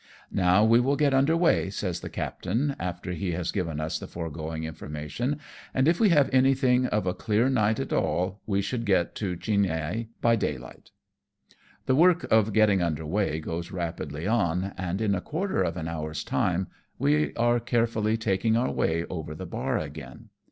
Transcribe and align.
"Now 0.31 0.63
we 0.65 0.79
will 0.79 0.95
get 0.95 1.13
under 1.13 1.37
weigh," 1.37 1.69
says 1.69 1.99
the 1.99 2.09
captain, 2.09 2.75
after 2.79 3.11
he 3.11 3.33
has 3.33 3.51
given 3.51 3.79
us 3.79 3.99
the 3.99 4.07
foregoing 4.07 4.63
information," 4.63 5.39
and 5.75 5.87
if 5.87 5.99
we 5.99 6.09
have 6.09 6.27
anything 6.33 6.87
of 6.87 7.05
a 7.05 7.13
clear 7.13 7.49
night 7.51 7.79
at 7.79 7.93
all, 7.93 8.41
we 8.47 8.63
should 8.63 8.85
get 8.87 9.13
to 9.17 9.35
Chinhae 9.37 10.07
by 10.19 10.35
daylight.^' 10.35 10.89
The 11.85 11.93
work 11.95 12.23
of 12.31 12.51
getting 12.51 12.81
under 12.81 13.05
weigh 13.05 13.41
goes 13.41 13.69
rapidly 13.71 14.25
on, 14.25 14.73
and 14.75 15.01
in 15.01 15.13
a 15.13 15.21
quarter 15.21 15.61
of 15.61 15.77
an 15.77 15.87
hour's 15.87 16.23
time 16.23 16.65
we 16.97 17.31
are 17.35 17.59
carefully 17.59 18.17
taking 18.17 18.57
our 18.57 18.71
way 18.71 19.05
over 19.05 19.35
the 19.35 19.45
bar 19.45 19.77
again. 19.77 20.29